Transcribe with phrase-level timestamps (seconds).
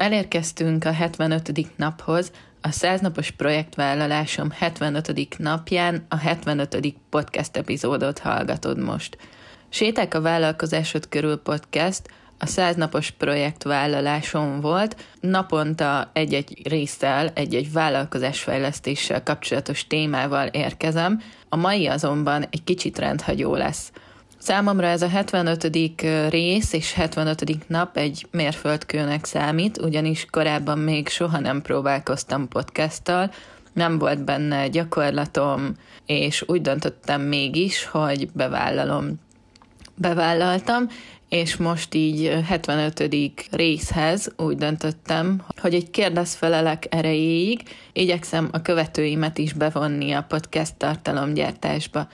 [0.00, 1.76] Elérkeztünk a 75.
[1.76, 5.38] naphoz, a 100 napos projektvállalásom 75.
[5.38, 6.94] napján a 75.
[7.10, 9.18] podcast epizódot hallgatod most.
[9.68, 12.02] Séták a vállalkozásod körül podcast
[12.38, 21.86] a 100 napos projektvállalásom volt, naponta egy-egy résszel, egy-egy vállalkozásfejlesztéssel kapcsolatos témával érkezem, a mai
[21.86, 23.92] azonban egy kicsit rendhagyó lesz–
[24.42, 25.64] Számomra ez a 75.
[26.28, 27.68] rész és 75.
[27.68, 33.30] nap egy mérföldkőnek számít, ugyanis korábban még soha nem próbálkoztam podcasttal,
[33.72, 35.74] nem volt benne gyakorlatom,
[36.06, 39.20] és úgy döntöttem mégis, hogy bevállalom.
[39.94, 40.86] Bevállaltam,
[41.28, 43.08] és most így 75.
[43.50, 52.08] részhez úgy döntöttem, hogy egy kérdezfelelek erejéig igyekszem a követőimet is bevonni a podcast tartalomgyártásba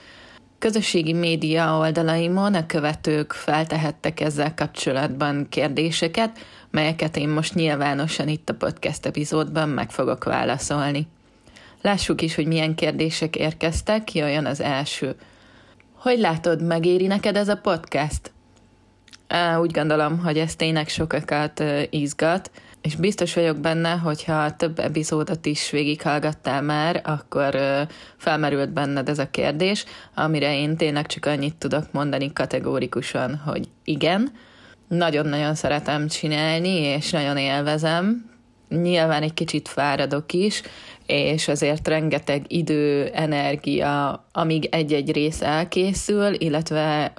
[0.59, 6.39] közösségi média oldalaimon a követők feltehettek ezzel kapcsolatban kérdéseket,
[6.71, 11.07] melyeket én most nyilvánosan itt a podcast epizódban meg fogok válaszolni.
[11.81, 15.15] Lássuk is, hogy milyen kérdések érkeztek, jöjjön az első.
[15.93, 18.31] Hogy látod, megéri neked ez a podcast?
[19.61, 22.51] Úgy gondolom, hogy ez tényleg sokakat izgat,
[22.87, 27.57] és biztos vagyok benne, hogyha több epizódot is végighallgattál már, akkor
[28.17, 29.85] felmerült benned ez a kérdés,
[30.15, 34.31] amire én tényleg csak annyit tudok mondani kategórikusan, hogy igen,
[34.87, 38.29] nagyon-nagyon szeretem csinálni, és nagyon élvezem.
[38.69, 40.61] Nyilván egy kicsit fáradok is,
[41.05, 47.13] és azért rengeteg idő, energia, amíg egy-egy rész elkészül, illetve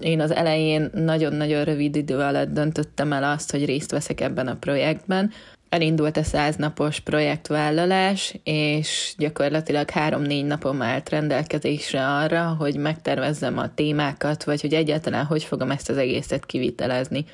[0.00, 4.56] én az elején nagyon-nagyon rövid idő alatt döntöttem el azt, hogy részt veszek ebben a
[4.56, 5.30] projektben.
[5.68, 14.44] Elindult a száznapos projektvállalás, és gyakorlatilag három-négy napom állt rendelkezésre arra, hogy megtervezzem a témákat,
[14.44, 17.24] vagy hogy egyáltalán hogy fogom ezt az egészet kivitelezni.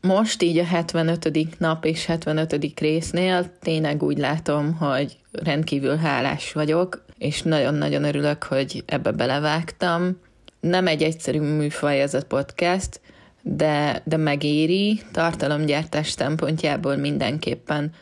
[0.00, 1.58] Most így a 75.
[1.58, 2.80] nap és 75.
[2.80, 10.20] résznél tényleg úgy látom, hogy rendkívül hálás vagyok, és nagyon-nagyon örülök, hogy ebbe belevágtam,
[10.64, 13.00] nem egy egyszerű műfaj ez a podcast,
[13.42, 17.92] de, de megéri tartalomgyártás szempontjából mindenképpen.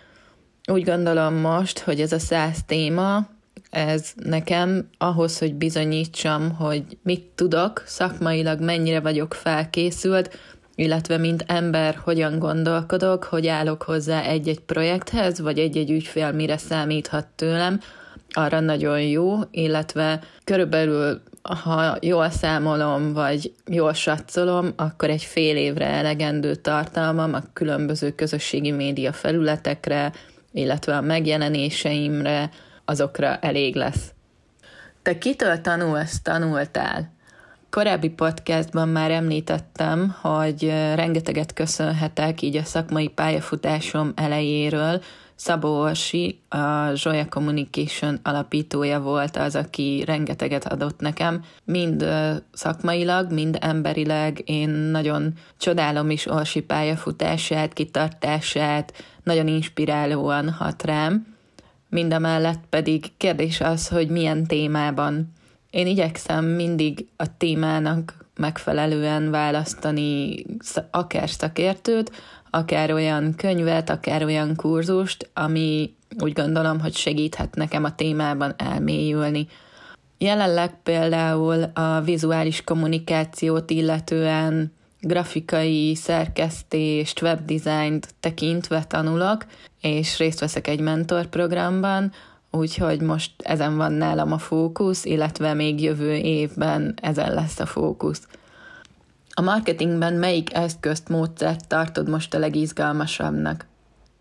[0.70, 3.28] Úgy gondolom most, hogy ez a száz téma,
[3.70, 10.38] ez nekem ahhoz, hogy bizonyítsam, hogy mit tudok, szakmailag mennyire vagyok felkészült,
[10.74, 17.26] illetve mint ember hogyan gondolkodok, hogy állok hozzá egy-egy projekthez, vagy egy-egy ügyfél mire számíthat
[17.26, 17.80] tőlem,
[18.32, 25.86] arra nagyon jó, illetve körülbelül ha jól számolom, vagy jól satszolom, akkor egy fél évre
[25.86, 30.12] elegendő tartalmam a különböző közösségi média felületekre,
[30.52, 32.50] illetve a megjelenéseimre,
[32.84, 34.12] azokra elég lesz.
[35.02, 37.12] Te kitől tanulsz, tanultál?
[37.70, 45.02] Korábbi podcastban már említettem, hogy rengeteget köszönhetek így a szakmai pályafutásom elejéről,
[45.44, 52.06] Szabó Orsi, a Zsolya Communication alapítója volt az, aki rengeteget adott nekem, mind
[52.52, 54.42] szakmailag, mind emberileg.
[54.44, 61.36] Én nagyon csodálom is Orsi pályafutását, kitartását, nagyon inspirálóan hat rám.
[61.88, 65.32] Mindemellett pedig kérdés az, hogy milyen témában.
[65.70, 70.44] Én igyekszem mindig a témának megfelelően választani
[70.90, 72.10] akár szakértőt,
[72.50, 79.46] akár olyan könyvet, akár olyan kurzust, ami úgy gondolom, hogy segíthet nekem a témában elmélyülni.
[80.18, 89.46] Jelenleg például a vizuális kommunikációt illetően grafikai szerkesztést, webdesignt tekintve tanulok,
[89.80, 92.12] és részt veszek egy mentorprogramban,
[92.52, 98.26] úgyhogy most ezen van nálam a fókusz, illetve még jövő évben ezen lesz a fókusz.
[99.34, 103.66] A marketingben melyik eszközt, módszert tartod most a legizgalmasabbnak?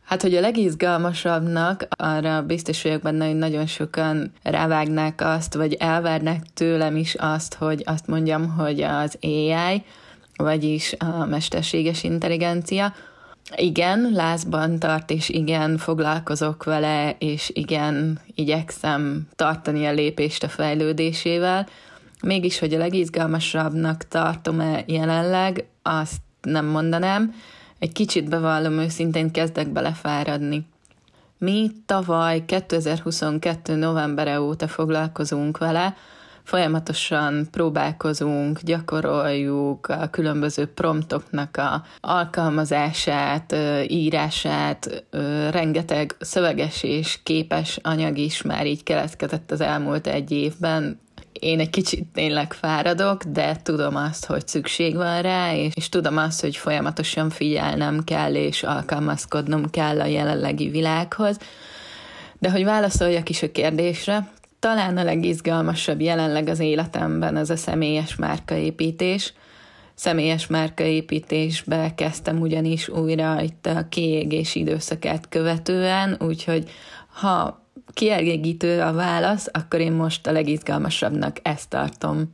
[0.04, 6.44] Hát, hogy a legizgalmasabbnak, arra biztos vagyok benne, hogy nagyon sokan rávágnák azt, vagy elvárnák
[6.54, 9.84] tőlem is azt, hogy azt mondjam, hogy az AI,
[10.36, 12.94] vagyis a mesterséges intelligencia,
[13.56, 21.68] igen, lázban tart, és igen, foglalkozok vele, és igen, igyekszem tartani a lépést a fejlődésével,
[22.22, 27.34] Mégis, hogy a legizgalmasabbnak tartom-e jelenleg, azt nem mondanám.
[27.80, 30.66] Egy kicsit bevallom őszintén kezdek belefáradni.
[31.38, 33.76] Mi tavaly 2022.
[33.76, 35.96] novembere óta foglalkozunk vele,
[36.44, 43.56] folyamatosan próbálkozunk, gyakoroljuk a különböző promptoknak a alkalmazását,
[43.88, 45.06] írását,
[45.52, 51.00] rengeteg szöveges és képes anyag is már így keletkezett az elmúlt egy évben,
[51.42, 56.18] én egy kicsit tényleg fáradok, de tudom azt, hogy szükség van rá, és, és tudom
[56.18, 61.38] azt, hogy folyamatosan figyelnem kell, és alkalmazkodnom kell a jelenlegi világhoz.
[62.40, 64.32] De hogy válaszoljak is a kérdésre,
[64.62, 69.34] talán a legizgalmasabb jelenleg az életemben az a személyes márkaépítés.
[69.94, 76.70] Személyes márkaépítésbe kezdtem ugyanis újra itt a kiégés időszakát követően, úgyhogy
[77.08, 82.34] ha kielégítő a válasz, akkor én most a legizgalmasabbnak ezt tartom.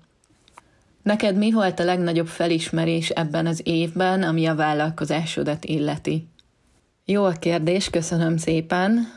[1.04, 6.28] Neked mi volt a legnagyobb felismerés ebben az évben, ami a vállalkozásodat illeti?
[7.06, 9.08] Jó a kérdés, köszönöm szépen.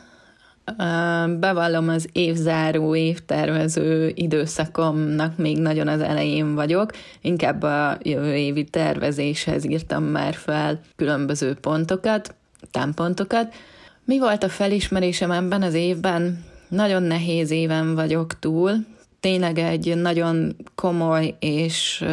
[1.39, 6.91] Bevallom az évzáró, évtervező időszakomnak még nagyon az elején vagyok,
[7.21, 12.35] inkább a jövő évi tervezéshez írtam már fel különböző pontokat,
[12.71, 13.53] támpontokat,
[14.05, 16.43] mi volt a felismerésem ebben az évben?
[16.67, 18.71] Nagyon nehéz éven vagyok túl,
[19.19, 22.05] tényleg egy nagyon komoly és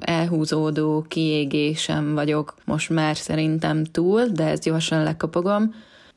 [0.00, 5.74] elhúzódó kiégésem vagyok most már szerintem túl, de ezt gyorsan lekapogom.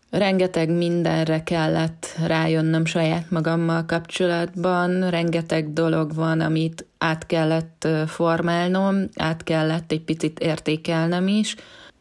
[0.10, 9.44] Rengeteg mindenre kellett rájönnöm saját magammal kapcsolatban, rengeteg dolog van, amit át kellett formálnom, át
[9.44, 11.56] kellett egy picit értékelnem is,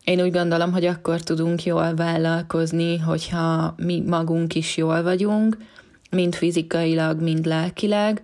[0.08, 5.56] én úgy gondolom, hogy akkor tudunk jól vállalkozni, hogyha mi magunk is jól vagyunk,
[6.10, 8.22] mind fizikailag, mind lelkileg,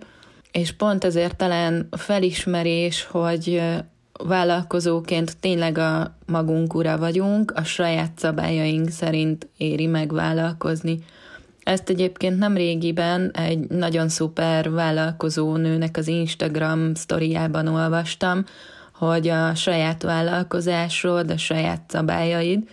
[0.52, 3.62] és pont ezért talán felismerés, hogy
[4.22, 10.98] vállalkozóként tényleg a magunk ura vagyunk, a saját szabályaink szerint éri meg vállalkozni.
[11.62, 18.44] Ezt egyébként nem régiben egy nagyon szuper vállalkozó nőnek az Instagram sztoriában olvastam,
[18.94, 22.68] hogy a saját vállalkozásod, a saját szabályaid,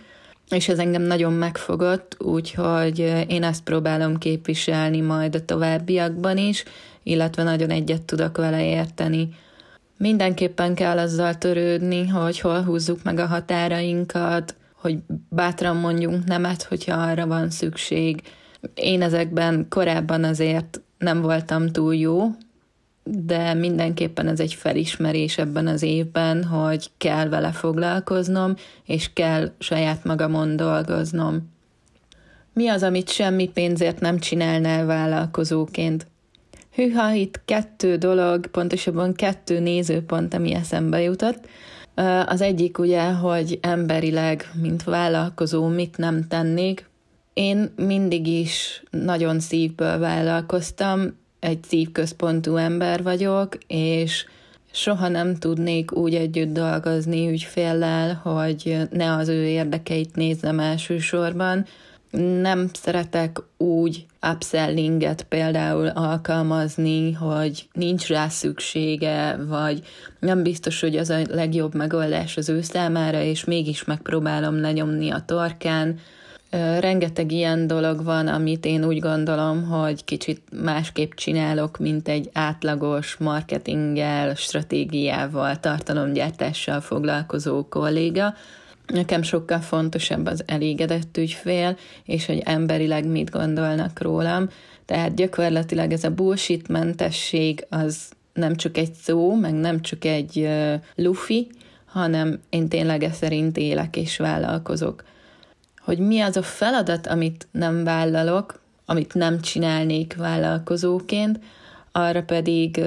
[0.50, 2.98] és ez engem nagyon megfogott, úgyhogy
[3.28, 6.64] én ezt próbálom képviselni majd a továbbiakban is,
[7.02, 9.28] illetve nagyon egyet tudok vele érteni.
[10.02, 16.96] Mindenképpen kell azzal törődni, hogy hol húzzuk meg a határainkat, hogy bátran mondjunk nemet, hogyha
[16.96, 18.22] arra van szükség.
[18.74, 22.28] Én ezekben korábban azért nem voltam túl jó,
[23.04, 28.54] de mindenképpen ez egy felismerés ebben az évben, hogy kell vele foglalkoznom,
[28.86, 31.50] és kell saját magamon dolgoznom.
[32.52, 36.06] Mi az, amit semmi pénzért nem csinálnál vállalkozóként?
[36.74, 41.46] Hűha, itt kettő dolog, pontosabban kettő nézőpont, ami eszembe jutott.
[42.26, 46.90] Az egyik ugye, hogy emberileg, mint vállalkozó mit nem tennék.
[47.32, 54.26] Én mindig is nagyon szívből vállalkoztam, egy szívközpontú ember vagyok, és
[54.72, 61.66] soha nem tudnék úgy együtt dolgozni ügyféllel, hogy ne az ő érdekeit nézzem elsősorban.
[62.40, 69.82] Nem szeretek úgy upsellinget például alkalmazni, hogy nincs rá szüksége, vagy
[70.20, 75.24] nem biztos, hogy az a legjobb megoldás az ő számára, és mégis megpróbálom lenyomni a
[75.26, 75.98] torkán,
[76.80, 83.16] Rengeteg ilyen dolog van, amit én úgy gondolom, hogy kicsit másképp csinálok, mint egy átlagos
[83.16, 88.34] marketinggel, stratégiával, tartalomgyártással foglalkozó kolléga.
[88.86, 94.48] Nekem sokkal fontosabb az elégedett ügyfél, és hogy emberileg mit gondolnak rólam.
[94.84, 100.38] Tehát gyakorlatilag ez a bullshit mentesség az nem csak egy szó, meg nem csak egy
[100.38, 101.50] uh, lufi,
[101.84, 105.04] hanem én tényleg ez szerint élek és vállalkozok
[105.84, 111.40] hogy mi az a feladat, amit nem vállalok, amit nem csinálnék vállalkozóként,
[111.92, 112.80] arra pedig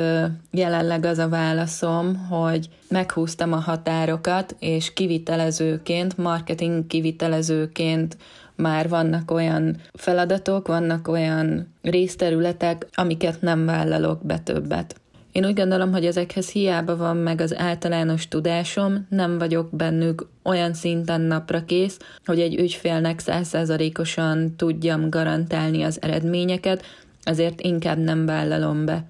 [0.52, 8.18] jelenleg az a válaszom, hogy meghúztam a határokat, és kivitelezőként, marketing kivitelezőként
[8.56, 14.96] már vannak olyan feladatok, vannak olyan részterületek, amiket nem vállalok be többet.
[15.32, 20.74] Én úgy gondolom, hogy ezekhez hiába van meg az általános tudásom, nem vagyok bennük olyan
[20.74, 26.84] szinten napra kész, hogy egy ügyfélnek százszázalékosan tudjam garantálni az eredményeket,
[27.26, 29.04] ezért inkább nem vállalom be.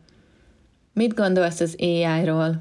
[0.94, 2.58] Mit gondolsz az AI-ról?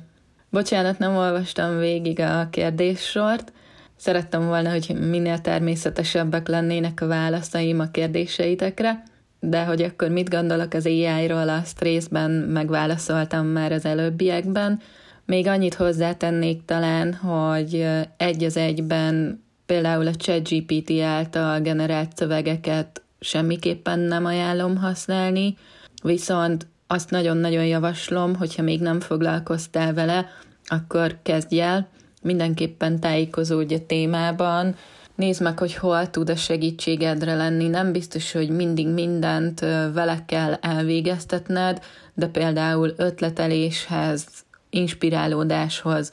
[0.51, 3.53] Bocsánat, nem olvastam végig a kérdéssort.
[3.97, 9.03] Szerettem volna, hogy minél természetesebbek lennének a válaszaim a kérdéseitekre,
[9.41, 14.81] de hogy akkor mit gondolok az AI-ról, azt részben megválaszoltam már az előbbiekben.
[15.27, 23.99] Még annyit hozzátennék talán, hogy egy az egyben például a ChatGPT által generált szövegeket semmiképpen
[23.99, 25.57] nem ajánlom használni,
[26.03, 30.29] viszont azt nagyon-nagyon javaslom, hogyha még nem foglalkoztál vele,
[30.67, 31.89] akkor kezdj el,
[32.23, 34.77] mindenképpen tájékozódj a témában,
[35.15, 37.69] nézd meg, hogy hol tud a segítségedre lenni.
[37.69, 39.61] Nem biztos, hogy mindig mindent
[39.93, 41.83] vele kell elvégeztetned,
[42.15, 44.27] de például ötleteléshez,
[44.71, 46.13] inspirálódáshoz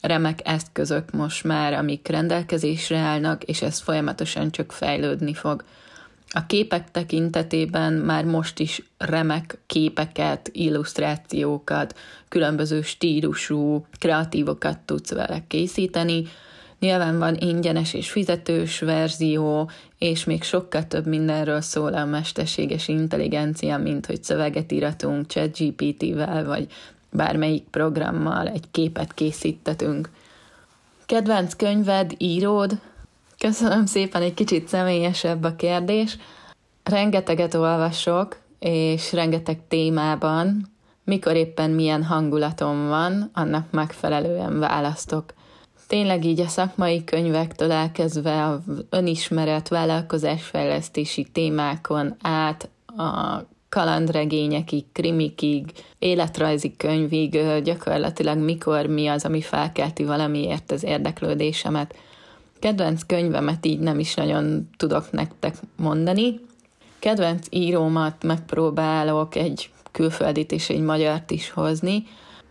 [0.00, 5.64] remek eszközök most már, amik rendelkezésre állnak, és ez folyamatosan csak fejlődni fog.
[6.30, 16.24] A képek tekintetében már most is remek képeket, illusztrációkat, különböző stílusú kreatívokat tudsz vele készíteni.
[16.78, 23.78] Nyilván van ingyenes és fizetős verzió, és még sokkal több mindenről szól a mesterséges intelligencia,
[23.78, 26.66] mint hogy szöveget íratunk ChatGPT-vel, vagy
[27.10, 30.10] bármelyik programmal egy képet készítetünk.
[31.06, 32.80] Kedvenc könyved, íród?
[33.38, 36.16] Köszönöm szépen, egy kicsit személyesebb a kérdés.
[36.82, 40.72] Rengeteget olvasok, és rengeteg témában,
[41.04, 45.34] mikor éppen milyen hangulatom van, annak megfelelően választok.
[45.86, 56.76] Tényleg így a szakmai könyvektől elkezdve a önismeret, vállalkozásfejlesztési témákon át a kalandregényekig, krimikig, életrajzi
[56.76, 61.94] könyvig, gyakorlatilag mikor mi az, ami felkelti valamiért az érdeklődésemet.
[62.58, 66.40] Kedvenc könyvemet így nem is nagyon tudok nektek mondani.
[66.98, 72.04] Kedvenc írómat megpróbálok egy külföldit és egy magyart is hozni.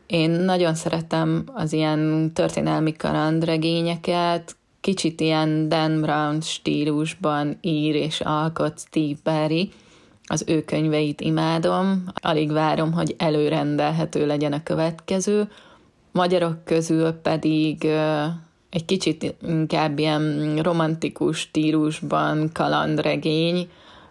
[0.07, 8.79] Én nagyon szeretem az ilyen történelmi kalandregényeket, kicsit ilyen Dan Brown stílusban ír és alkot
[8.79, 9.71] Steve Barry,
[10.29, 15.49] az ő könyveit imádom, alig várom, hogy előrendelhető legyen a következő.
[16.11, 17.87] Magyarok közül pedig
[18.69, 23.69] egy kicsit inkább ilyen romantikus stílusban kalandregény,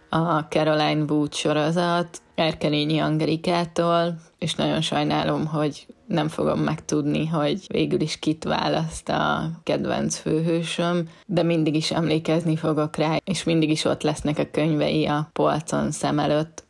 [0.08, 8.00] a Caroline Wood sorozat, Erkelényi Angerikától, és nagyon sajnálom, hogy nem fogom megtudni, hogy végül
[8.00, 13.84] is kit választ a kedvenc főhősöm, de mindig is emlékezni fogok rá, és mindig is
[13.84, 16.64] ott lesznek a könyvei a polcon szem előtt.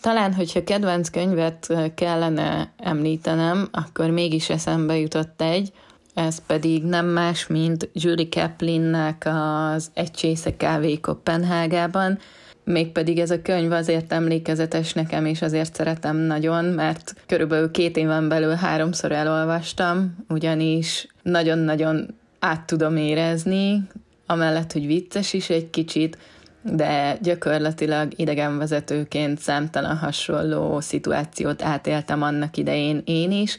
[0.00, 5.72] Talán, hogyha kedvenc könyvet kellene említenem, akkor mégis eszembe jutott egy,
[6.16, 12.18] ez pedig nem más, mint Julie Kaplinnek az Egy csésze kávé Kopenhágában,
[12.64, 18.28] Mégpedig ez a könyv azért emlékezetes nekem, és azért szeretem nagyon, mert körülbelül két éven
[18.28, 23.86] belül háromszor elolvastam, ugyanis nagyon-nagyon át tudom érezni,
[24.26, 26.18] amellett, hogy vicces is egy kicsit,
[26.62, 33.56] de gyakorlatilag idegenvezetőként számtalan hasonló szituációt átéltem annak idején én is,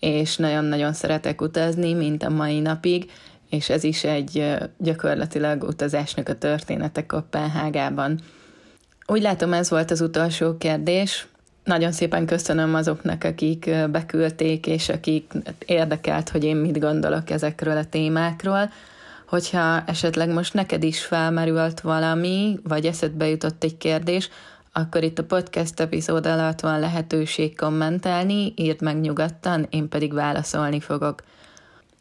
[0.00, 3.10] és nagyon-nagyon szeretek utazni, mint a mai napig,
[3.50, 8.20] és ez is egy gyakorlatilag utazásnak a története Kopenhágában.
[9.06, 11.26] Úgy látom, ez volt az utolsó kérdés.
[11.64, 15.32] Nagyon szépen köszönöm azoknak, akik beküldték, és akik
[15.66, 18.70] érdekelt, hogy én mit gondolok ezekről a témákról.
[19.26, 24.28] Hogyha esetleg most neked is felmerült valami, vagy eszedbe jutott egy kérdés,
[24.72, 30.80] akkor itt a podcast epizód alatt van lehetőség kommentelni, írd meg nyugodtan, én pedig válaszolni
[30.80, 31.22] fogok.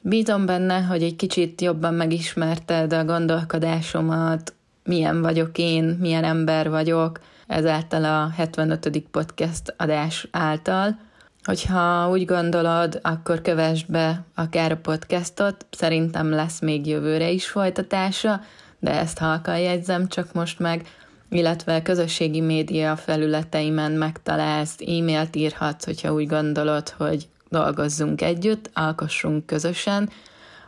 [0.01, 7.19] Bízom benne, hogy egy kicsit jobban megismerted a gondolkodásomat, milyen vagyok én, milyen ember vagyok,
[7.47, 9.03] ezáltal a 75.
[9.11, 10.99] podcast adás által.
[11.43, 18.41] Hogyha úgy gondolod, akkor kövesd be akár a podcastot, szerintem lesz még jövőre is folytatása,
[18.79, 20.87] de ezt halkan jegyzem csak most meg,
[21.29, 30.09] illetve közösségi média felületeimen megtalálsz, e-mailt írhatsz, hogyha úgy gondolod, hogy dolgozzunk együtt, alkossunk közösen,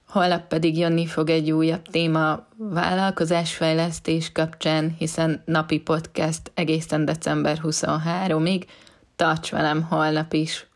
[0.09, 8.63] Holnap pedig jönni fog egy újabb téma vállalkozásfejlesztés kapcsán, hiszen napi podcast egészen december 23-ig.
[9.15, 10.68] Tarts velem holnap is!